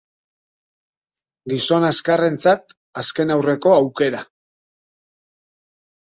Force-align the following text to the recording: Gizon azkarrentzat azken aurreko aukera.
Gizon 1.53 1.85
azkarrentzat 1.89 2.73
azken 3.03 3.35
aurreko 3.37 3.75
aukera. 3.75 4.25